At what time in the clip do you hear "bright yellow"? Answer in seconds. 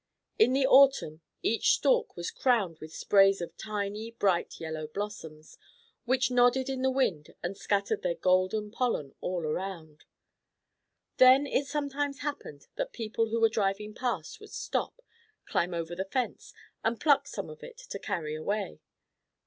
4.09-4.87